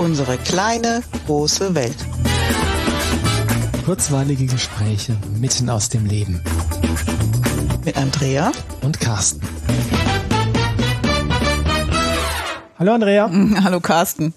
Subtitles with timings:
[0.00, 1.94] Unsere kleine, große Welt.
[3.84, 6.42] Kurzweilige Gespräche mitten aus dem Leben.
[7.84, 8.50] Mit Andrea
[8.80, 9.42] und Carsten.
[12.78, 13.30] Hallo Andrea.
[13.62, 14.32] Hallo Carsten.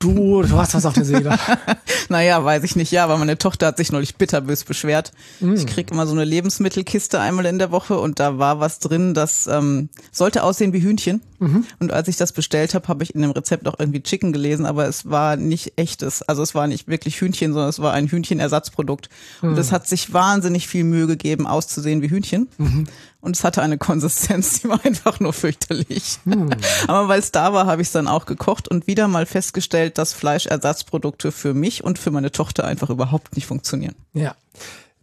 [0.00, 1.38] Du, du hast was auf der Seele.
[2.08, 2.90] naja, weiß ich nicht.
[2.90, 5.12] Ja, aber meine Tochter hat sich neulich bitterbös beschwert.
[5.38, 5.54] Mm.
[5.54, 9.14] Ich krieg immer so eine Lebensmittelkiste einmal in der Woche und da war was drin,
[9.14, 11.22] das ähm, sollte aussehen wie Hühnchen.
[11.40, 11.64] Mhm.
[11.78, 14.66] Und als ich das bestellt habe, habe ich in dem Rezept auch irgendwie Chicken gelesen,
[14.66, 16.22] aber es war nicht echtes.
[16.22, 19.08] Also es war nicht wirklich Hühnchen, sondern es war ein Hühnchenersatzprodukt.
[19.42, 19.50] Mhm.
[19.50, 22.48] Und es hat sich wahnsinnig viel Mühe gegeben, auszusehen wie Hühnchen.
[22.58, 22.86] Mhm
[23.20, 26.18] und es hatte eine Konsistenz, die war einfach nur fürchterlich.
[26.24, 26.50] Hm.
[26.86, 29.98] Aber weil es da war, habe ich es dann auch gekocht und wieder mal festgestellt,
[29.98, 33.94] dass Fleischersatzprodukte für mich und für meine Tochter einfach überhaupt nicht funktionieren.
[34.12, 34.34] Ja.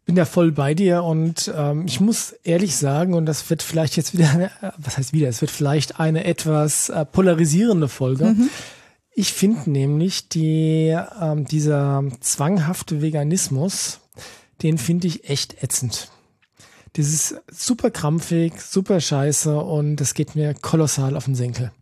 [0.08, 3.98] Bin da voll bei dir und ähm, ich muss ehrlich sagen, und das wird vielleicht
[3.98, 8.26] jetzt wieder, eine, äh, was heißt wieder, es wird vielleicht eine etwas äh, polarisierende Folge.
[8.28, 8.50] Mhm.
[9.14, 14.00] Ich finde nämlich die, ähm, dieser zwanghafte Veganismus,
[14.64, 16.10] den finde ich echt ätzend.
[16.94, 21.72] Das ist super krampfig, super scheiße und das geht mir kolossal auf den Senkel.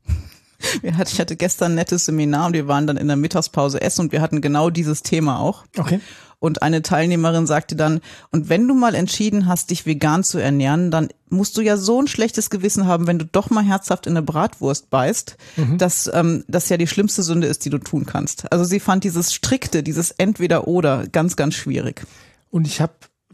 [0.82, 4.12] Ich hatte gestern ein nettes Seminar und wir waren dann in der Mittagspause essen und
[4.12, 5.64] wir hatten genau dieses Thema auch.
[5.78, 6.00] Okay.
[6.40, 10.92] Und eine Teilnehmerin sagte dann, und wenn du mal entschieden hast, dich vegan zu ernähren,
[10.92, 14.14] dann musst du ja so ein schlechtes Gewissen haben, wenn du doch mal herzhaft in
[14.14, 15.78] eine Bratwurst beißt, mhm.
[15.78, 18.52] dass ähm, das ja die schlimmste Sünde ist, die du tun kannst.
[18.52, 22.06] Also sie fand dieses strikte, dieses Entweder-Oder ganz, ganz schwierig.
[22.52, 22.94] Und ich habe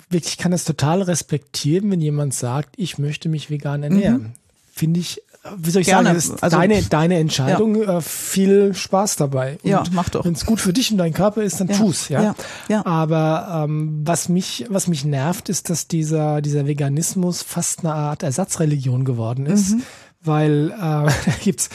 [0.10, 4.22] wirklich kann das total respektieren, wenn jemand sagt, ich möchte mich vegan ernähren.
[4.22, 4.34] Mhm.
[4.74, 5.22] Finde ich,
[5.58, 6.09] wie soll ich Gerne.
[6.09, 7.97] sagen, ist also, deine, deine Entscheidung, ja.
[7.97, 9.58] äh, viel Spaß dabei.
[9.64, 10.23] Und ja, mach doch.
[10.23, 11.78] Wenn es gut für dich und deinen Körper ist, dann ja.
[11.78, 12.22] tu's, ja.
[12.22, 12.36] ja.
[12.70, 12.86] ja.
[12.86, 18.22] Aber ähm, was mich, was mich nervt, ist, dass dieser, dieser Veganismus fast eine Art
[18.22, 19.75] Ersatzreligion geworden ist.
[19.75, 19.83] Mhm.
[20.23, 21.11] Weil äh, da
[21.42, 21.70] gibt's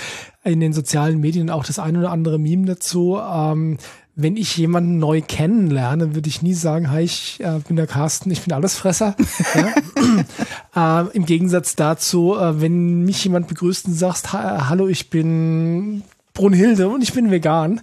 [0.44, 3.18] in den sozialen Medien auch das ein oder andere Meme dazu.
[3.20, 3.78] Ähm,
[4.16, 8.30] wenn ich jemanden neu kennenlerne, würde ich nie sagen, hi, ich äh, bin der Carsten,
[8.30, 9.14] ich bin Allesfresser.
[10.74, 11.02] ja?
[11.04, 16.02] äh, Im Gegensatz dazu, äh, wenn mich jemand begrüßt und sagst, hallo, ich bin
[16.32, 17.82] Brunhilde und ich bin vegan.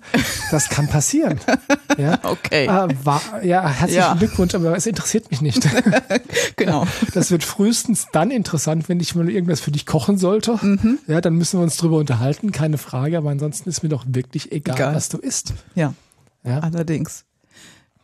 [0.51, 1.39] Das kann passieren.
[1.95, 2.17] Ja?
[2.23, 2.65] Okay.
[2.65, 4.15] Äh, war, ja, herzlichen ja.
[4.15, 5.61] Glückwunsch, aber es interessiert mich nicht.
[6.55, 6.87] genau.
[7.13, 10.57] Das wird frühestens dann interessant, wenn ich mal irgendwas für dich kochen sollte.
[10.59, 10.97] Mhm.
[11.05, 14.51] Ja, dann müssen wir uns drüber unterhalten, keine Frage, aber ansonsten ist mir doch wirklich
[14.51, 14.95] egal, egal.
[14.95, 15.53] was du isst.
[15.75, 15.93] Ja.
[16.43, 16.59] Ja.
[16.59, 17.25] Allerdings.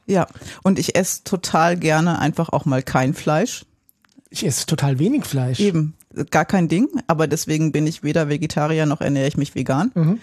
[0.05, 0.27] Ja,
[0.63, 3.65] und ich esse total gerne einfach auch mal kein Fleisch.
[4.31, 5.59] Ich esse total wenig Fleisch.
[5.59, 5.95] Eben,
[6.31, 9.91] gar kein Ding, aber deswegen bin ich weder Vegetarier noch ernähre ich mich vegan.
[9.93, 10.19] Mhm.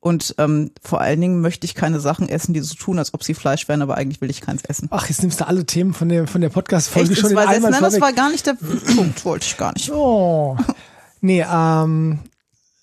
[0.00, 3.24] Und ähm, vor allen Dingen möchte ich keine Sachen essen, die so tun, als ob
[3.24, 4.88] sie Fleisch wären, aber eigentlich will ich keins essen.
[4.90, 7.82] Ach, jetzt nimmst du alle Themen von der, von der Podcast-Folge schon in einmal Nein,
[7.82, 8.54] das war gar nicht der
[8.96, 9.90] Punkt, wollte ich gar nicht.
[9.90, 10.56] Oh.
[11.20, 12.20] Nee, ähm,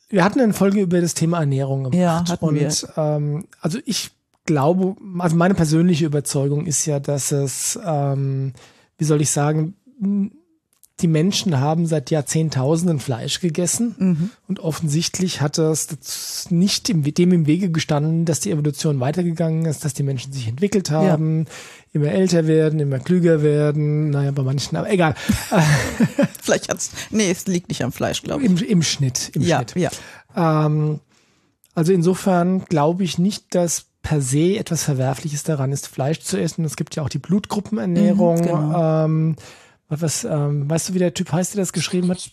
[0.10, 1.98] wir hatten eine Folge über das Thema Ernährung gemacht.
[1.98, 2.72] Ja, hatten und, wir.
[2.98, 4.12] Ähm, also ich
[4.46, 8.54] glaube, also meine persönliche Überzeugung ist ja, dass es, ähm,
[8.98, 9.76] wie soll ich sagen,
[11.00, 14.30] die Menschen haben seit Jahrzehntausenden Fleisch gegessen mhm.
[14.48, 19.84] und offensichtlich hat es nicht im, dem im Wege gestanden, dass die Evolution weitergegangen ist,
[19.84, 21.52] dass die Menschen sich entwickelt haben, ja.
[21.94, 25.16] immer älter werden, immer klüger werden, naja, bei manchen, aber egal.
[26.42, 28.50] Vielleicht hat's, nee, es liegt nicht am Fleisch, glaube ich.
[28.50, 29.76] Im, Im Schnitt, im ja, Schnitt.
[30.36, 30.66] Ja.
[30.66, 31.00] Ähm,
[31.74, 36.64] also insofern glaube ich nicht, dass per se etwas Verwerfliches daran ist, Fleisch zu essen.
[36.66, 38.36] Es gibt ja auch die Blutgruppenernährung.
[38.36, 39.06] Mhm, genau.
[39.06, 39.36] ähm,
[39.90, 42.30] was, ähm, weißt du, wie der Typ heißt, der das geschrieben hat?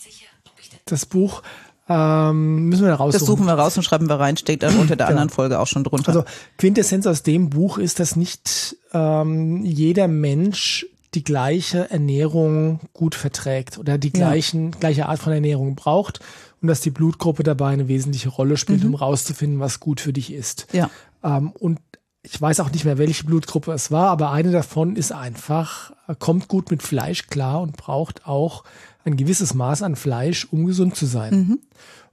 [0.84, 1.42] Das Buch.
[1.88, 3.18] Ähm, müssen wir da raussuchen.
[3.20, 5.20] Das suchen wir raus und schreiben wir rein, steht dann unter der genau.
[5.20, 6.08] anderen Folge auch schon drunter.
[6.08, 6.24] Also
[6.58, 13.78] Quintessenz aus dem Buch ist, dass nicht ähm, jeder Mensch die gleiche Ernährung gut verträgt
[13.78, 14.78] oder die gleichen, ja.
[14.78, 16.20] gleiche Art von Ernährung braucht
[16.60, 18.90] und dass die Blutgruppe dabei eine wesentliche Rolle spielt, mhm.
[18.90, 20.66] um rauszufinden, was gut für dich ist.
[20.72, 20.90] Ja.
[21.22, 21.80] Ähm, und
[22.22, 26.48] ich weiß auch nicht mehr, welche Blutgruppe es war, aber eine davon ist einfach, kommt
[26.48, 28.64] gut mit Fleisch klar und braucht auch
[29.04, 31.34] ein gewisses Maß an Fleisch, um gesund zu sein.
[31.34, 31.58] Mhm.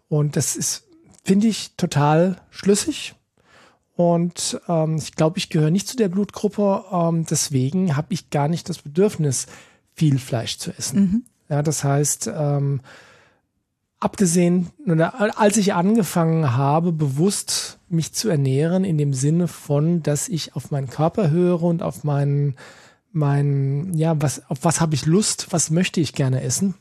[0.08, 0.86] Und das ist,
[1.26, 3.16] finde ich, total schlüssig.
[3.96, 6.86] Und ähm, ich glaube, ich gehöre nicht zu der Blutgruppe.
[6.92, 9.48] Ähm, deswegen habe ich gar nicht das Bedürfnis,
[9.94, 11.00] viel Fleisch zu essen.
[11.00, 11.24] Mhm.
[11.50, 12.82] Ja, das heißt, ähm,
[14.00, 14.70] abgesehen,
[15.36, 20.72] als ich angefangen habe, bewusst mich zu ernähren, in dem Sinne von, dass ich auf
[20.72, 22.56] meinen Körper höre und auf meinen,
[23.12, 26.76] meinen, ja, was, auf was habe ich Lust, was möchte ich gerne essen,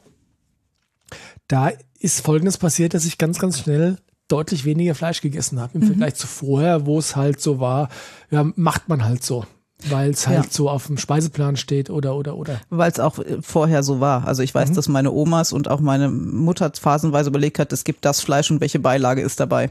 [1.48, 3.98] da ist Folgendes passiert, dass ich ganz, ganz schnell
[4.28, 5.86] deutlich weniger Fleisch gegessen habe im mhm.
[5.86, 7.88] Vergleich zu vorher, wo es halt so war,
[8.30, 9.46] ja, macht man halt so.
[9.90, 10.50] Weil es halt Ja.
[10.50, 12.60] so auf dem Speiseplan steht oder oder oder.
[12.70, 14.26] Weil es auch äh, vorher so war.
[14.26, 18.04] Also ich weiß, dass meine Omas und auch meine Mutter phasenweise überlegt hat, es gibt
[18.04, 19.70] das Fleisch und welche Beilage ist dabei.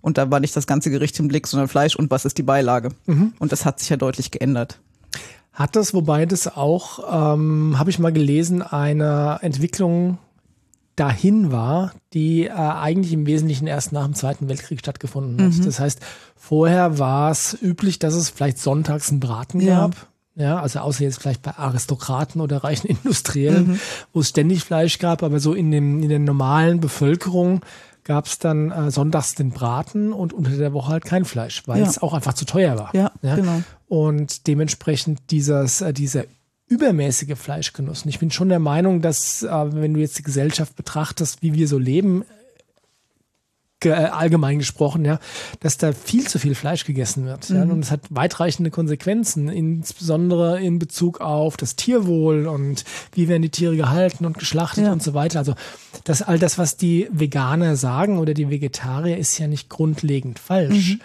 [0.00, 2.42] Und da war nicht das ganze Gericht im Blick, sondern Fleisch und was ist die
[2.42, 2.90] Beilage.
[3.06, 4.78] Und das hat sich ja deutlich geändert.
[5.52, 10.18] Hat das, wobei das auch, ähm, habe ich mal gelesen, eine Entwicklung
[10.96, 15.66] dahin war, die äh, eigentlich im Wesentlichen erst nach dem Zweiten Weltkrieg stattgefunden hat.
[15.66, 16.00] Das heißt,
[16.36, 19.80] vorher war es üblich, dass es vielleicht sonntags einen Braten Ja.
[19.80, 20.06] gab.
[20.36, 23.78] Ja, also außer jetzt vielleicht bei Aristokraten oder reichen Industriellen,
[24.12, 27.60] wo es ständig Fleisch gab, aber so in, dem, in der normalen Bevölkerung
[28.02, 31.80] gab es dann äh, sonntags den Braten und unter der Woche halt kein Fleisch, weil
[31.82, 31.86] Ja.
[31.88, 32.94] es auch einfach zu teuer war.
[32.94, 33.62] Ja, genau.
[33.88, 36.24] Und dementsprechend dieses, äh, dieser
[36.74, 38.02] übermäßige Fleischgenuss.
[38.02, 41.54] Und ich bin schon der Meinung, dass, äh, wenn du jetzt die Gesellschaft betrachtest, wie
[41.54, 42.24] wir so leben,
[43.80, 45.18] ge äh, allgemein gesprochen, ja,
[45.60, 47.48] dass da viel zu viel Fleisch gegessen wird.
[47.50, 53.42] Ja, und es hat weitreichende Konsequenzen, insbesondere in Bezug auf das Tierwohl und wie werden
[53.42, 54.92] die Tiere gehalten und geschlachtet Ja.
[54.92, 55.38] und so weiter.
[55.38, 55.54] Also
[56.04, 60.98] das all das, was die Veganer sagen oder die Vegetarier, ist ja nicht grundlegend falsch.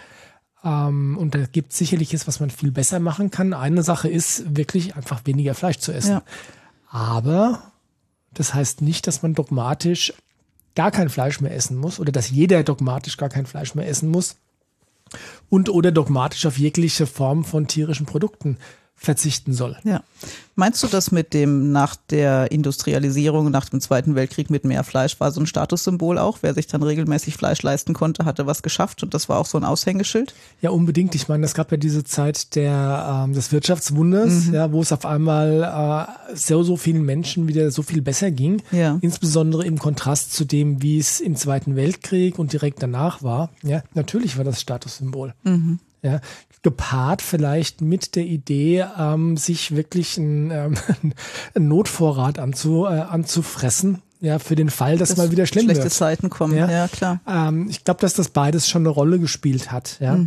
[0.64, 3.52] Ähm, und da gibt sicherlich ist, was man viel besser machen kann.
[3.54, 6.10] Eine Sache ist wirklich einfach weniger Fleisch zu essen.
[6.10, 6.22] Ja.
[6.88, 7.72] Aber
[8.34, 10.12] das heißt nicht, dass man dogmatisch
[10.74, 14.08] gar kein Fleisch mehr essen muss oder dass jeder dogmatisch gar kein Fleisch mehr essen
[14.08, 14.36] muss
[15.48, 18.58] und oder dogmatisch auf jegliche Form von tierischen Produkten
[19.02, 19.78] verzichten soll.
[19.82, 20.02] Ja.
[20.56, 25.18] Meinst du das mit dem nach der Industrialisierung, nach dem Zweiten Weltkrieg mit mehr Fleisch
[25.20, 26.40] war so ein Statussymbol auch?
[26.42, 29.56] Wer sich dann regelmäßig Fleisch leisten konnte, hatte was geschafft und das war auch so
[29.56, 30.34] ein Aushängeschild?
[30.60, 31.14] Ja, unbedingt.
[31.14, 35.06] Ich meine, es gab ja diese Zeit der, ähm, des Wirtschaftswunders, ja, wo es auf
[35.06, 38.60] einmal äh, so, so vielen Menschen wieder so viel besser ging.
[38.70, 38.98] Ja.
[39.00, 43.48] Insbesondere im Kontrast zu dem, wie es im Zweiten Weltkrieg und direkt danach war.
[43.62, 45.32] Ja, natürlich war das Statussymbol.
[46.02, 46.20] Ja,
[46.62, 50.74] gepaart vielleicht mit der Idee, ähm, sich wirklich ein, ähm,
[51.54, 54.02] einen Notvorrat anzu, äh, anzufressen.
[54.22, 55.94] Ja, für den Fall, dass mal wieder schlimm schlechte wird.
[55.94, 56.54] Zeiten kommen.
[56.54, 56.70] Ja.
[56.70, 57.20] Ja, klar.
[57.26, 59.98] Ähm, ich glaube, dass das beides schon eine Rolle gespielt hat.
[60.00, 60.20] Ja?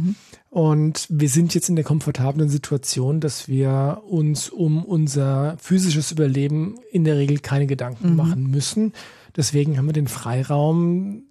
[0.50, 6.80] Und wir sind jetzt in der komfortablen Situation, dass wir uns um unser physisches Überleben
[6.92, 8.94] in der Regel keine Gedanken machen müssen.
[9.36, 11.24] Deswegen haben wir den Freiraum,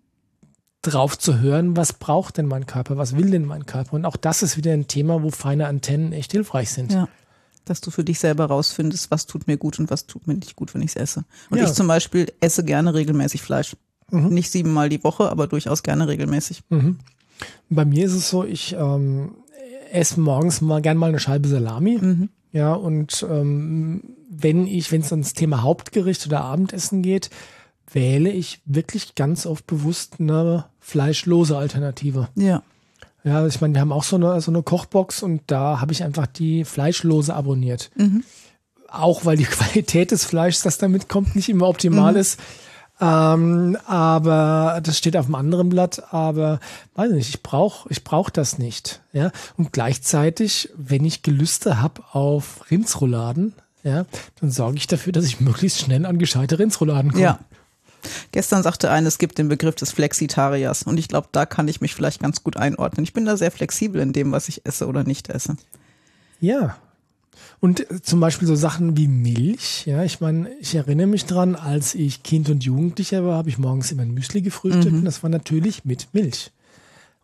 [0.83, 3.95] drauf zu hören, was braucht denn mein Körper, was will denn mein Körper.
[3.95, 6.93] Und auch das ist wieder ein Thema, wo feine Antennen echt hilfreich sind.
[6.93, 7.09] Ja.
[7.65, 10.57] Dass du für dich selber rausfindest, was tut mir gut und was tut mir nicht
[10.57, 11.25] gut, wenn ich es esse.
[11.51, 11.65] Und Ja.
[11.65, 13.77] ich zum Beispiel esse gerne regelmäßig Fleisch.
[14.11, 16.65] Nicht siebenmal die Woche, aber durchaus gerne regelmäßig.
[17.71, 19.37] Bei mir ist es so, ich ähm,
[19.91, 22.29] esse morgens mal gern mal eine Scheibe Salami.
[22.53, 27.31] Ja, und ähm, wenn ich, wenn es ums Thema Hauptgericht oder Abendessen geht,
[27.93, 32.29] wähle ich wirklich ganz oft bewusst eine fleischlose Alternative.
[32.35, 32.63] Ja.
[33.25, 36.03] Ja, ich meine, wir haben auch so eine, so eine Kochbox und da habe ich
[36.03, 37.91] einfach die fleischlose abonniert.
[38.89, 42.41] Auch weil die Qualität des Fleischs, das damit kommt, nicht immer optimal ist.
[43.01, 46.61] Ähm, aber das steht auf einem anderen Blatt, aber
[46.95, 49.03] weiß nicht, ich brauche ich brauch das nicht.
[49.13, 49.33] Ja?
[49.57, 54.07] Und gleichzeitig, wenn ich Gelüste habe auf Rindsrouladen, ja,
[54.41, 57.25] dann sorge ich dafür, dass ich möglichst schnell an gescheite Rindsrouladen komme.
[57.25, 57.39] Ja.
[58.33, 61.81] Gestern sagte eine, es gibt den Begriff des Flexitariers und ich glaube, da kann ich
[61.81, 63.05] mich vielleicht ganz gut einordnen.
[63.05, 65.57] Ich bin da sehr flexibel in dem, was ich esse oder nicht esse.
[66.41, 66.77] Ja.
[67.61, 69.87] Und äh, zum Beispiel so Sachen wie Milch.
[69.87, 73.59] Ja, ich meine, ich erinnere mich dran, als ich Kind und Jugendlicher war, habe ich
[73.59, 76.51] morgens immer ein Müsli gefrühstückt und das war natürlich mit Milch.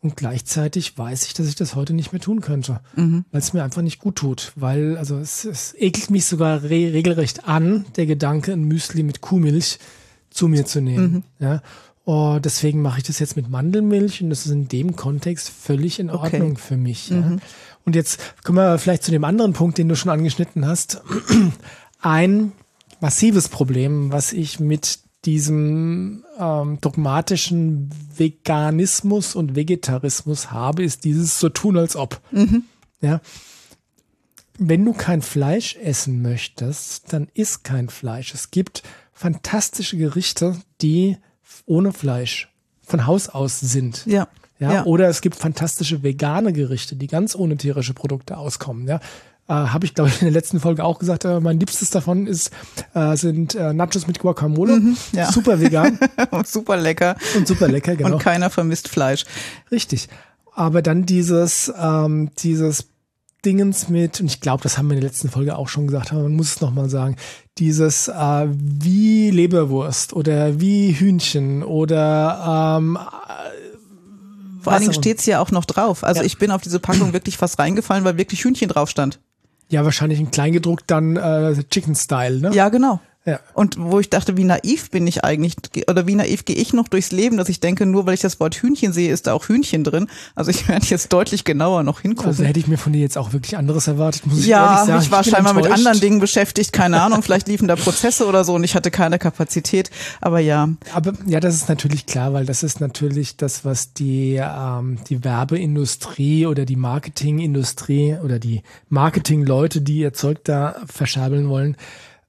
[0.01, 3.65] Und gleichzeitig weiß ich, dass ich das heute nicht mehr tun könnte, weil es mir
[3.65, 4.53] einfach nicht gut tut.
[4.55, 9.21] Weil, also es, es ekelt mich sogar re regelrecht an, der Gedanke, ein Müsli mit
[9.21, 9.81] Kuhmilch
[10.31, 11.25] zu mir zu nehmen.
[11.39, 11.63] Ja.
[12.05, 15.99] Und deswegen mache ich das jetzt mit Mandelmilch und das ist in dem Kontext völlig
[15.99, 16.37] in Okay.
[16.37, 17.11] Ordnung für mich.
[17.11, 17.37] Ja.
[17.85, 21.03] Und jetzt kommen wir vielleicht zu dem anderen Punkt, den du schon angeschnitten hast.
[22.01, 22.53] Ein
[23.01, 31.49] massives Problem, was ich mit diesem ähm, dogmatischen Veganismus und Vegetarismus habe, ist dieses so
[31.51, 32.21] tun als ob.
[33.01, 33.21] Ja.
[34.59, 38.33] Wenn du kein Fleisch essen möchtest, dann isst kein Fleisch.
[38.33, 38.83] Es gibt
[39.19, 41.17] fantastische Gerichte, die
[41.67, 42.49] ohne Fleisch
[42.83, 44.07] von Haus aus sind.
[44.07, 44.29] Ja.
[44.61, 44.85] Ja, Ja.
[44.85, 48.87] Oder es gibt fantastische vegane Gerichte, die ganz ohne tierische Produkte auskommen.
[48.89, 48.97] Ja.
[49.49, 51.25] Äh, Habe ich, glaube ich, in der letzten Folge auch gesagt.
[51.25, 52.51] Äh, mein liebstes davon ist,
[52.95, 54.81] äh, sind äh, Nachos mit Guacamole.
[55.13, 55.31] ja.
[55.33, 55.99] Super vegan
[56.45, 57.17] Super lecker.
[57.37, 58.15] und super lecker, genau.
[58.15, 59.25] Und keiner vermisst Fleisch.
[59.71, 60.09] Richtig.
[60.55, 62.89] Aber dann dieses, ähm, dieses
[63.45, 66.13] Dingens mit, und ich glaube, das haben wir in der letzten Folge auch schon gesagt,
[66.13, 67.17] aber man muss es nochmal sagen,
[67.59, 72.99] dieses äh, wie Leberwurst oder wie Hühnchen oder ähm,
[74.61, 76.03] Vor allen Dingen auch- steht's ja auch noch drauf.
[76.05, 76.27] Also Ja.
[76.27, 79.21] ich bin auf diese Packung wirklich fast reingefallen, weil wirklich Hühnchen drauf stand.
[79.71, 82.51] Ja, wahrscheinlich in Kleingedruckt dann äh, Chicken Style, ne?
[82.55, 83.01] Ja, genau.
[83.29, 83.41] Ja.
[83.53, 85.55] Und wo ich dachte, wie naiv bin ich eigentlich,
[85.87, 88.41] oder wie naiv gehe ich noch durchs Leben, dass ich denke, nur weil ich das
[88.41, 90.09] Wort Hühnchen sehe, ist da auch Hühnchen drin.
[90.35, 92.31] Also ich werde jetzt deutlich genauer noch hingucken.
[92.31, 94.87] Also hätte ich mir von dir jetzt auch wirklich anderes erwartet, muss ich ja, ehrlich
[94.87, 95.03] sagen.
[95.03, 95.87] ich war bin scheinbar mit enttäuscht.
[95.87, 99.19] anderen Dingen beschäftigt, keine Ahnung, vielleicht liefen da Prozesse oder so und ich hatte keine
[99.19, 99.91] Kapazität.
[100.21, 104.41] Aber ja, Aber ja, das ist natürlich klar, weil das ist natürlich das, was die,
[104.43, 111.77] ähm, die Werbeindustrie oder die Marketingindustrie oder die Marketingleute, die ihr Zeug da verschabeln wollen,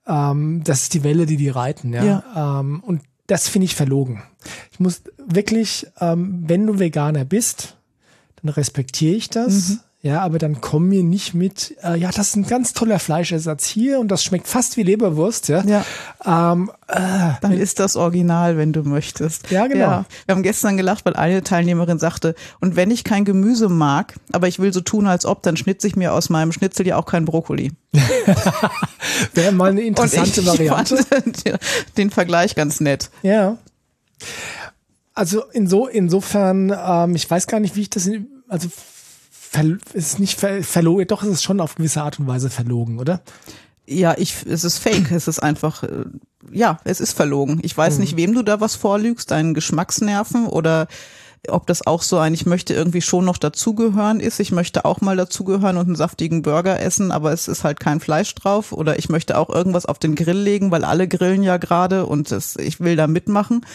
[0.10, 1.94] ähm, das ist die Welle, die die reiten.
[1.94, 2.60] Ja.
[2.60, 4.24] Ähm, und das finde ich verlogen.
[4.72, 7.78] Ich muss wirklich, ähm, wenn du Veganer bist,
[8.42, 9.80] dann respektiere ich das.
[10.02, 13.66] Ja, aber dann komm mir nicht mit, äh, ja, das ist ein ganz toller Fleischersatz
[13.66, 15.62] hier und das schmeckt fast wie Leberwurst, ja.
[15.66, 15.84] Ja.
[16.26, 19.52] Ähm, äh, dann ist das Original, wenn du möchtest.
[19.52, 20.06] Ja, genau.
[20.26, 24.48] Wir haben gestern gelacht, weil eine Teilnehmerin sagte, und wenn ich kein Gemüse mag, aber
[24.48, 27.06] ich will so tun, als ob, dann schnitze ich mir aus meinem Schnitzel ja auch
[27.06, 27.74] kein Brokkoli.
[29.34, 30.98] Wäre mal eine Und interessante ich Variante.
[31.04, 31.44] fand
[31.98, 33.10] den Vergleich ganz nett.
[33.22, 33.58] Ja.
[35.14, 38.70] Also inso, insofern, ähm, ich weiß gar nicht, wie ich das, in, also
[39.94, 43.22] ist nicht ver, verlogen, doch ist es schon auf gewisse Art und Weise verlogen, oder?
[43.88, 45.12] Ja, ich, es ist fake.
[45.12, 46.06] Es ist einfach, äh,
[46.52, 47.60] ja, es ist verlogen.
[47.64, 50.88] Ich weiß nicht, wem du da was vorlügst, deinen Geschmacksnerven oder
[51.48, 54.40] ob das auch so ein, ich möchte irgendwie schon noch dazugehören ist.
[54.40, 58.00] Ich möchte auch mal dazugehören und einen saftigen Burger essen, aber es ist halt kein
[58.00, 58.74] Fleisch drauf.
[58.74, 62.32] Oder ich möchte auch irgendwas auf den Grill legen, weil alle grillen ja gerade und
[62.32, 63.66] das, ich will da mitmachen.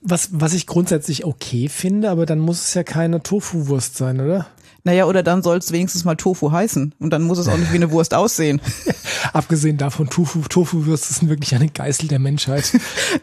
[0.00, 4.46] Was, was ich grundsätzlich okay finde, aber dann muss es ja keine Tofu-Wurst sein, oder?
[4.84, 6.94] Naja, oder dann soll es wenigstens mal Tofu heißen.
[6.98, 8.60] Und dann muss es auch nicht wie eine Wurst aussehen.
[9.32, 12.72] Abgesehen davon, Tofu, Tofu-Würste sind wirklich eine Geißel der Menschheit.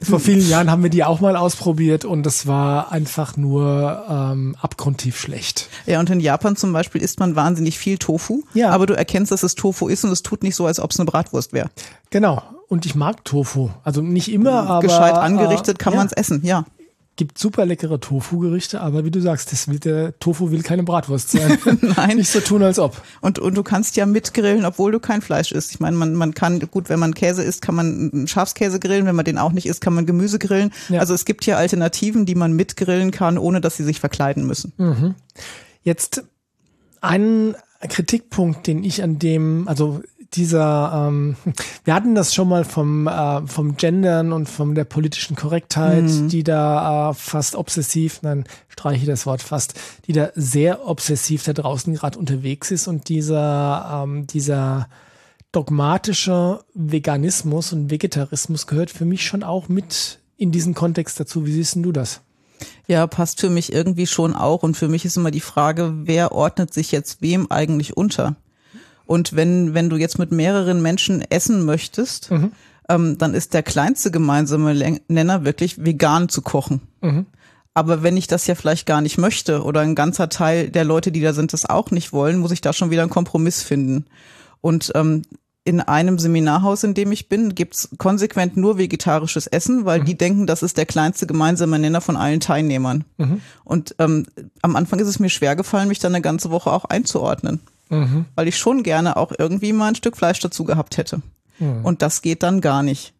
[0.01, 4.55] Vor vielen Jahren haben wir die auch mal ausprobiert und das war einfach nur ähm,
[4.61, 5.69] abgrundtief schlecht.
[5.85, 8.43] Ja, und in Japan zum Beispiel isst man wahnsinnig viel Tofu.
[8.53, 8.69] Ja.
[8.69, 10.99] Aber du erkennst, dass es Tofu ist und es tut nicht so, als ob es
[10.99, 11.69] eine Bratwurst wäre.
[12.09, 12.41] Genau.
[12.67, 13.69] Und ich mag Tofu.
[13.83, 14.81] Also nicht immer, aber.
[14.81, 15.99] Gescheit angerichtet äh, kann ja.
[15.99, 16.65] man es essen, ja.
[17.17, 21.31] Gibt super leckere Tofu-Gerichte, aber wie du sagst, das will, der Tofu will keine Bratwurst
[21.31, 21.57] sein.
[21.81, 22.17] Nein.
[22.17, 23.01] Nicht so tun, als ob.
[23.21, 25.71] Und, und du kannst ja mitgrillen, obwohl du kein Fleisch isst.
[25.71, 29.05] Ich meine, man, man kann, gut, wenn man Käse isst, kann man einen Schafskäse grillen.
[29.05, 30.71] Wenn man den auch nicht isst, kann man Gemüse grillen.
[30.89, 30.99] Ja.
[30.99, 34.73] Also es gibt hier Alternativen, die man mitgrillen kann, ohne dass sie sich verkleiden müssen.
[35.83, 36.23] Jetzt
[37.01, 40.01] ein Kritikpunkt, den ich an dem, also
[40.33, 41.35] dieser, ähm,
[41.83, 46.43] wir hatten das schon mal vom, äh, vom Gendern und von der politischen Korrektheit, die
[46.43, 49.73] da äh, fast obsessiv, nein, streiche das Wort fast,
[50.05, 54.87] die da sehr obsessiv da draußen gerade unterwegs ist und dieser, ähm, dieser
[55.51, 61.45] dogmatische Veganismus und Vegetarismus gehört für mich schon auch mit in diesen Kontext dazu.
[61.45, 62.21] Wie siehst denn du das?
[62.87, 64.63] Ja, passt für mich irgendwie schon auch.
[64.63, 68.35] Und für mich ist immer die Frage, wer ordnet sich jetzt wem eigentlich unter?
[69.07, 72.29] Und wenn, wenn du jetzt mit mehreren Menschen essen möchtest,
[72.89, 76.81] ähm, dann ist der kleinste gemeinsame Nenner wirklich vegan zu kochen.
[77.73, 81.11] Aber wenn ich das ja vielleicht gar nicht möchte oder ein ganzer Teil der Leute,
[81.11, 84.05] die da sind, das auch nicht wollen, muss ich da schon wieder einen Kompromiss finden.
[84.61, 85.21] Und ähm,
[85.63, 90.47] in einem Seminarhaus, in dem ich bin, gibt's konsequent nur vegetarisches Essen, weil die denken,
[90.47, 93.03] das ist der kleinste gemeinsame Nenner von allen Teilnehmern.
[93.65, 94.25] Und ähm,
[94.61, 97.59] am Anfang ist es mir schwer gefallen, mich dann eine ganze Woche auch einzuordnen,
[97.89, 101.21] weil ich schon gerne auch irgendwie mal ein Stück Fleisch dazu gehabt hätte.
[101.59, 103.13] Und das geht dann gar nicht.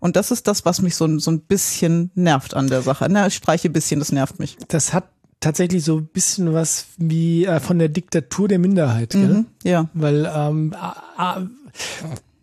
[0.00, 3.06] Und das ist das, was mich so, so ein bisschen nervt an der Sache.
[3.08, 4.58] Na, ich streiche ein bisschen, das nervt mich.
[4.68, 5.04] das hat
[5.40, 9.28] tatsächlich so ein bisschen was wie äh, von der Diktatur der Minderheit, gell?
[9.28, 9.88] Mhm, ja.
[9.94, 10.74] Weil ähm,
[11.18, 11.40] äh,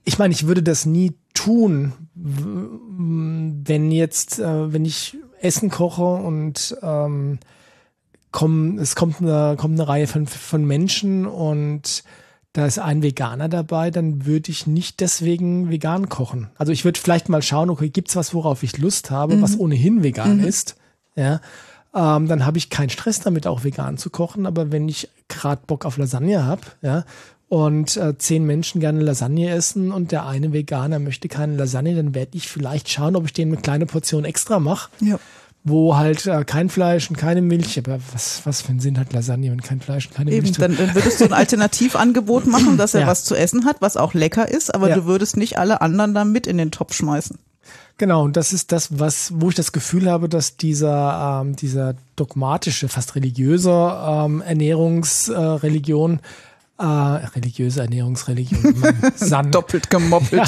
[0.03, 6.77] ich meine, ich würde das nie tun, wenn jetzt, äh, wenn ich Essen koche und
[6.81, 7.39] ähm,
[8.31, 12.03] komm, es kommt eine, kommt eine Reihe von, von Menschen und
[12.53, 16.49] da ist ein Veganer dabei, dann würde ich nicht deswegen vegan kochen.
[16.57, 20.03] Also ich würde vielleicht mal schauen, okay, gibt's was, worauf ich Lust habe, was ohnehin
[20.03, 20.75] vegan ist,
[21.15, 21.39] ja,
[21.93, 24.45] ähm, dann habe ich keinen Stress damit, auch vegan zu kochen.
[24.45, 27.05] Aber wenn ich gerade Bock auf Lasagne habe, ja,
[27.49, 32.15] und äh, zehn Menschen gerne Lasagne essen und der eine Veganer möchte keine Lasagne, dann
[32.15, 35.19] werde ich vielleicht schauen, ob ich denen eine kleine Portion extra mache, Ja.
[35.63, 39.13] Wo halt äh, kein Fleisch und keine Milch, aber was, was für einen Sinn hat
[39.13, 42.47] Lasagne, wenn kein Fleisch und keine Eben, Milch drin dann, dann würdest du ein Alternativangebot
[42.47, 43.07] machen, dass er Ja.
[43.07, 44.95] was zu essen hat, was auch lecker ist, aber Ja.
[44.95, 47.37] du würdest nicht alle anderen da mit in den Topf schmeißen.
[47.99, 51.93] Genau, und das ist das, was, wo ich das Gefühl habe, dass dieser, ähm, dieser
[52.15, 56.19] dogmatische, fast religiöse ähm, Ernährungsreligion,
[56.79, 58.83] äh, religiöse Ernährungsreligion,
[59.29, 60.31] Mann, Doppelt gemoppelt.
[60.31, 60.47] ja, äh,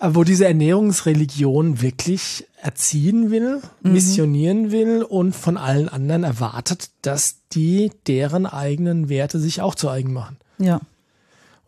[0.00, 7.90] wo diese Ernährungsreligion wirklich erziehen will, missionieren will und von allen anderen erwartet, dass die
[8.06, 10.36] deren eigenen Werte sich auch zu eigen machen.
[10.58, 10.80] Ja.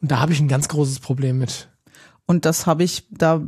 [0.00, 1.68] Und da habe ich ein ganz großes Problem mit.
[2.26, 3.42] Und das habe ich da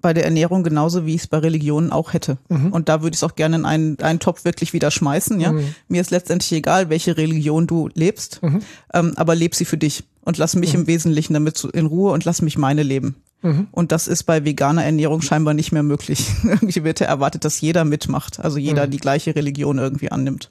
[0.00, 2.36] bei der Ernährung genauso, wie ich es bei Religionen auch hätte.
[2.48, 2.72] Mhm.
[2.72, 5.40] Und da würde ich es auch gerne in einen, einen Topf wirklich wieder schmeißen.
[5.40, 5.52] Ja?
[5.52, 5.74] Mhm.
[5.88, 8.62] Mir ist letztendlich egal, welche Religion du lebst, mhm.
[8.92, 10.80] ähm, aber leb sie für dich und lass mich mhm.
[10.80, 13.16] im Wesentlichen damit in Ruhe und lass mich meine leben.
[13.42, 13.68] Mhm.
[13.72, 16.30] Und das ist bei veganer Ernährung scheinbar nicht mehr möglich.
[16.44, 18.90] irgendwie wird erwartet, dass jeder mitmacht, also jeder mhm.
[18.90, 20.50] die gleiche Religion irgendwie annimmt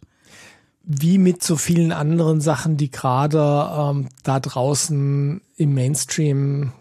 [0.83, 6.71] wie mit so vielen anderen Sachen, die gerade ähm, da draußen im Mainstream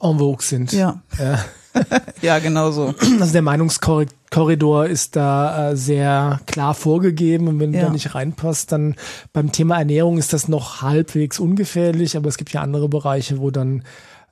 [0.00, 0.72] en vogue sind.
[0.72, 1.02] Ja.
[1.18, 1.44] ja.
[2.22, 2.94] ja, genau so.
[3.20, 7.80] Also der Meinungskorridor ist da äh, sehr klar vorgegeben und wenn ja.
[7.80, 8.94] du da nicht reinpasst, dann
[9.32, 13.50] beim Thema Ernährung ist das noch halbwegs ungefährlich, aber es gibt ja andere Bereiche, wo
[13.50, 13.84] dann,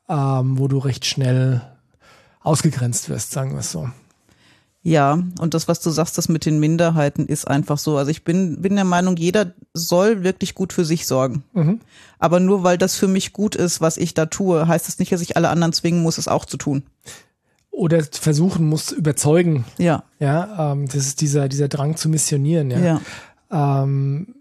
[0.09, 1.63] ähm, wo du recht schnell
[2.43, 3.89] ausgegrenzt wirst, sagen wir es so.
[4.83, 7.99] Ja, und das, was du sagst, das mit den Minderheiten ist einfach so.
[7.99, 11.45] Also ich bin, bin der Meinung, jeder soll wirklich gut für sich sorgen.
[11.53, 11.81] Mhm.
[12.19, 15.13] Aber nur weil das für mich gut ist, was ich da tue, heißt das nicht,
[15.13, 16.85] dass ich alle anderen zwingen muss, es auch zu tun.
[17.71, 19.65] Oder versuchen muss, überzeugen.
[19.79, 20.05] Ja.
[20.19, 22.79] Ja, ähm, das ist dieser, dieser Drang zu missionieren, ja.
[23.51, 23.83] ja.
[23.83, 24.35] Ähm,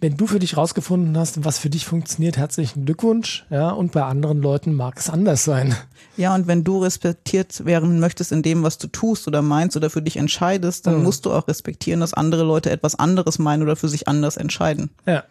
[0.00, 3.46] wenn du für dich rausgefunden hast, was für dich funktioniert, herzlichen Glückwunsch.
[3.50, 5.74] Ja, und bei anderen Leuten mag es anders sein.
[6.16, 9.90] Ja, und wenn du respektiert werden möchtest in dem, was du tust oder meinst oder
[9.90, 11.04] für dich entscheidest, dann mhm.
[11.04, 14.90] musst du auch respektieren, dass andere Leute etwas anderes meinen oder für sich anders entscheiden.
[15.06, 15.24] Ja.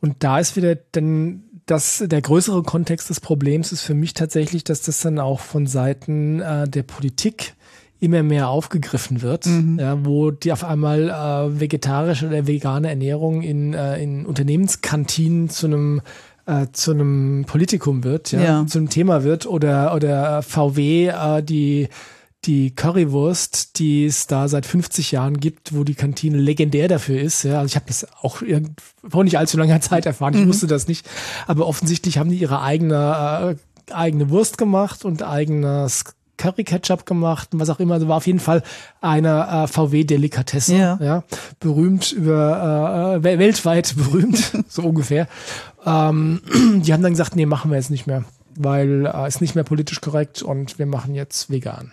[0.00, 4.64] Und da ist wieder dann das, der größere Kontext des Problems ist für mich tatsächlich,
[4.64, 7.54] dass das dann auch von Seiten äh, der Politik
[8.00, 9.78] immer mehr aufgegriffen wird, mhm.
[9.78, 15.66] ja, wo die auf einmal äh, vegetarische oder vegane Ernährung in, äh, in Unternehmenskantinen zu
[15.66, 16.00] einem
[16.46, 21.42] äh, zu einem Politikum wird, ja, ja, zu einem Thema wird oder oder VW äh,
[21.42, 21.88] die
[22.44, 27.42] die Currywurst, die es da seit 50 Jahren gibt, wo die Kantine legendär dafür ist.
[27.42, 28.42] Ja, also ich habe das auch
[29.06, 30.34] vor nicht allzu langer Zeit erfahren.
[30.34, 30.48] Ich mhm.
[30.48, 31.06] wusste das nicht,
[31.46, 36.04] aber offensichtlich haben die ihre eigene äh, eigene Wurst gemacht und eigenes
[36.40, 37.94] Curry Ketchup gemacht und was auch immer.
[37.94, 38.62] Also war auf jeden Fall
[39.00, 40.98] eine äh, VW-Delikatesse, ja.
[41.00, 41.24] ja.
[41.58, 45.28] berühmt über äh, weltweit berühmt, so ungefähr.
[45.84, 46.40] Ähm,
[46.82, 48.24] die haben dann gesagt, nee, machen wir jetzt nicht mehr,
[48.56, 51.92] weil äh, ist nicht mehr politisch korrekt und wir machen jetzt vegan.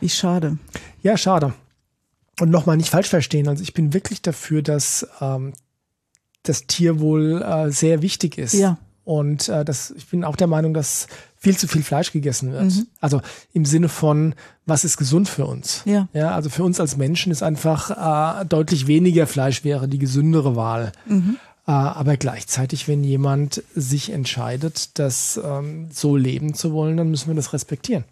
[0.00, 0.58] Wie schade.
[1.02, 1.52] Ja, schade.
[2.40, 3.48] Und nochmal nicht falsch verstehen.
[3.48, 5.52] Also ich bin wirklich dafür, dass ähm,
[6.42, 8.54] das Tierwohl äh, sehr wichtig ist.
[8.54, 8.78] Ja.
[9.04, 12.64] Und äh, das, ich bin auch der Meinung, dass viel zu viel Fleisch gegessen wird.
[12.64, 12.86] Mhm.
[13.00, 13.20] Also
[13.52, 14.34] im Sinne von,
[14.66, 15.82] was ist gesund für uns?
[15.84, 16.08] Ja.
[16.12, 20.54] ja also für uns als Menschen ist einfach äh, deutlich weniger Fleisch wäre die gesündere
[20.54, 20.92] Wahl.
[21.06, 21.38] Mhm.
[21.66, 27.28] Äh, aber gleichzeitig, wenn jemand sich entscheidet, das ähm, so leben zu wollen, dann müssen
[27.28, 28.04] wir das respektieren.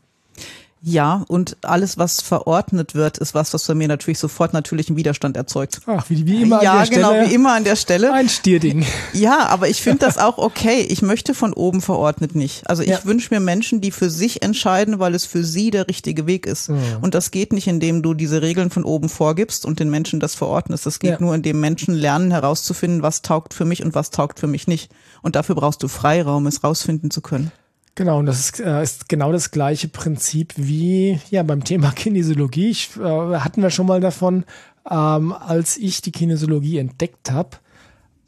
[0.80, 5.36] Ja, und alles, was verordnet wird, ist was, was bei mir natürlich sofort natürlichen Widerstand
[5.36, 5.80] erzeugt.
[5.86, 7.28] Ach, wie, wie immer ja, an der genau, Stelle.
[7.28, 8.12] wie immer an der Stelle.
[8.12, 8.86] Ein Stierding.
[9.12, 10.80] Ja, aber ich finde das auch okay.
[10.88, 12.68] Ich möchte von oben verordnet nicht.
[12.68, 13.04] Also ich ja.
[13.04, 16.68] wünsche mir Menschen, die für sich entscheiden, weil es für sie der richtige Weg ist.
[16.68, 16.78] Mhm.
[17.00, 20.36] Und das geht nicht, indem du diese Regeln von oben vorgibst und den Menschen das
[20.36, 20.86] verordnest.
[20.86, 21.20] Das geht ja.
[21.20, 24.90] nur, indem Menschen lernen herauszufinden, was taugt für mich und was taugt für mich nicht.
[25.22, 27.50] Und dafür brauchst du Freiraum, es rausfinden zu können.
[27.98, 32.70] Genau, und das ist, äh, ist, genau das gleiche Prinzip wie ja beim Thema Kinesiologie.
[32.70, 34.44] Ich, äh, hatten wir schon mal davon,
[34.88, 37.56] ähm, als ich die Kinesiologie entdeckt habe,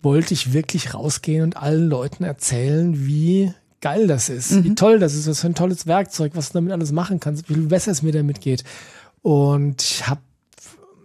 [0.03, 4.65] wollte ich wirklich rausgehen und allen Leuten erzählen, wie geil das ist, mhm.
[4.65, 7.49] wie toll das ist, was für ein tolles Werkzeug, was du damit alles machen kannst,
[7.49, 8.65] wie viel besser es mir damit geht.
[9.23, 10.21] Und ich habe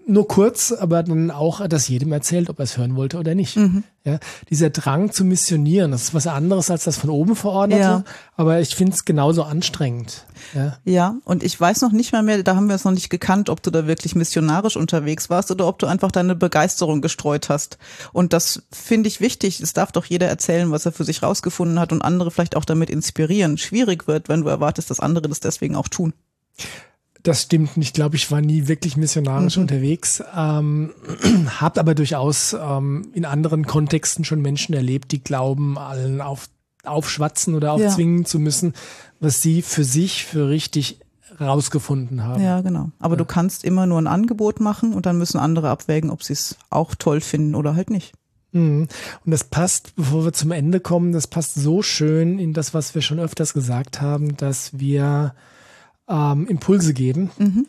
[0.08, 3.58] nur kurz, aber dann auch das jedem erzählt, ob er es hören wollte oder nicht.
[3.58, 3.84] Mhm.
[4.04, 4.20] Ja,
[4.52, 8.04] dieser Drang zu missionieren, das ist was anderes als das von oben verordnete, ja.
[8.36, 10.26] aber ich finde es genauso anstrengend.
[10.54, 10.78] Ja.
[10.86, 13.50] ja, und ich weiß noch nicht mal mehr, da haben wir es noch nicht gekannt,
[13.50, 17.80] ob du da wirklich missionarisch unterwegs warst oder ob du einfach deine Begeisterung gestreut hast.
[18.14, 19.60] Und das finde ich wichtig.
[19.60, 22.66] Es darf doch jeder erzählen, was er für sich rausgefunden hat und andere vielleicht auch
[22.66, 23.58] damit inspirieren.
[23.58, 26.14] Schwierig wird, wenn du erwartest, dass andere das deswegen auch tun.
[27.26, 27.72] Das stimmt.
[27.78, 29.64] Ich glaube, ich war nie wirklich missionarisch mhm.
[29.64, 30.94] unterwegs, ähm,
[31.60, 36.48] habe aber durchaus ähm, in anderen Kontexten schon Menschen erlebt, die glauben, allen auf,
[36.84, 38.26] aufschwatzen oder aufzwingen ja.
[38.26, 38.74] zu müssen,
[39.20, 41.00] was sie für sich für richtig
[41.42, 42.44] rausgefunden haben.
[42.44, 42.92] Ja, genau.
[43.00, 43.18] Aber ja.
[43.18, 46.58] du kannst immer nur ein Angebot machen und dann müssen andere abwägen, ob sie es
[46.70, 48.14] auch toll finden oder halt nicht.
[48.52, 48.88] Mhm.
[49.26, 52.94] Und das passt, bevor wir zum Ende kommen, das passt so schön in das, was
[52.94, 55.34] wir schon öfters gesagt haben, dass wir
[56.10, 57.32] ähm, Impulse geben.
[57.38, 57.68] Mhm.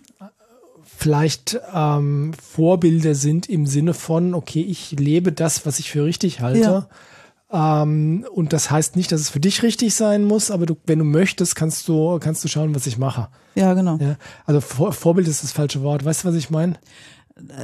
[0.85, 6.41] Vielleicht ähm, Vorbilder sind im Sinne von, okay, ich lebe das, was ich für richtig
[6.41, 6.61] halte.
[6.61, 6.89] Ja.
[7.83, 10.99] Ähm, und das heißt nicht, dass es für dich richtig sein muss, aber du, wenn
[10.99, 13.29] du möchtest, kannst du, kannst du schauen, was ich mache.
[13.55, 13.97] Ja, genau.
[13.99, 14.17] Ja?
[14.47, 16.05] Also Vor Vorbild ist das falsche Wort.
[16.05, 16.75] Weißt du, was ich meine?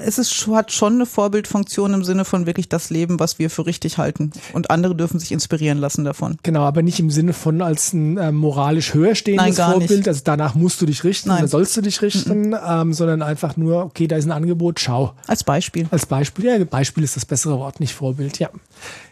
[0.04, 3.64] Es ist, hat schon eine Vorbildfunktion im Sinne von wirklich das Leben, was wir für
[3.64, 4.30] richtig halten.
[4.52, 6.37] Und andere dürfen sich inspirieren lassen davon.
[6.42, 9.90] Genau, aber nicht im Sinne von als ein äh, moralisch höher stehendes Nein, Vorbild.
[9.90, 10.08] nicht.
[10.08, 11.46] Also danach musst du dich richten, Nein.
[11.46, 15.14] sollst du dich richten, ähm, sondern einfach nur, okay, da ist ein Angebot, schau.
[15.26, 15.87] Als Beispiel.
[15.90, 18.50] Als Beispiel, ja, Beispiel ist das bessere Wort, nicht Vorbild, ja.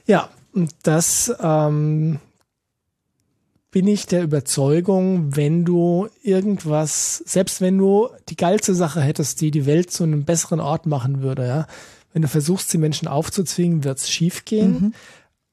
[0.06, 2.18] Ja, und das ähm,
[3.70, 9.50] bin ich der Überzeugung, wenn du irgendwas, selbst wenn du die geilste Sache hättest, die
[9.50, 11.66] die Welt zu einem besseren Ort machen würde, ja,
[12.12, 14.94] wenn du versuchst, die Menschen aufzuzwingen, wird es schief gehen.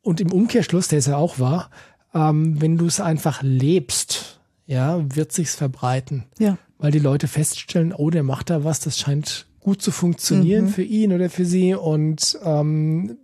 [0.02, 1.70] Und im Umkehrschluss, der ist ja auch wahr,
[2.16, 6.58] ähm, wenn du es einfach lebst, ja, wird sich's verbreiten Ja.
[6.80, 10.82] weil die Leute feststellen, oh, der macht da was, das scheint gut zu funktionieren für
[10.84, 13.18] ihn oder für sie und ähm,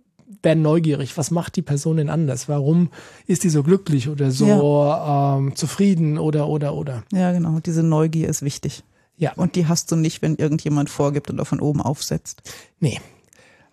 [0.44, 1.16] werden neugierig.
[1.16, 2.48] Was macht die Person denn anders?
[2.48, 2.90] Warum
[3.26, 4.46] ist die so glücklich oder so
[4.84, 7.02] ähm, zufrieden oder oder oder?
[7.12, 7.60] Ja, genau.
[7.60, 8.84] Diese Neugier ist wichtig.
[9.16, 12.42] Ja, Und die hast du nicht, wenn irgendjemand vorgibt oder von oben aufsetzt.
[12.80, 13.00] nee.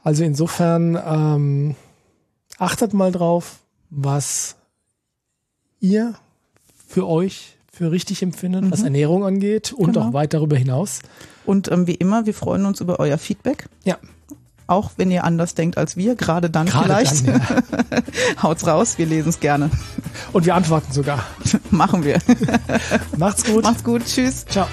[0.04, 1.76] Also insofern ähm,
[2.58, 3.60] achtet mal drauf,
[3.92, 4.56] was
[5.80, 6.16] ihr
[6.88, 10.08] für euch für richtig empfindet, was Ernährung angeht und Genau.
[10.10, 11.02] auch weit darüber hinaus.
[11.46, 13.68] Und ähm, wie immer, wir freuen uns über euer Feedback.
[13.84, 13.98] Ja,
[14.72, 17.28] Auch wenn ihr anders denkt als wir, gerade dann gerade vielleicht.
[17.28, 17.42] dann.
[17.92, 18.42] Ja.
[18.44, 19.70] Haut's raus, wir lesen es gerne.
[20.32, 21.26] Und wir antworten sogar.
[21.72, 22.20] Machen wir.
[23.18, 23.66] Macht's gut.
[23.66, 24.46] Macht's gut, tschüss.
[24.46, 24.68] Ciao.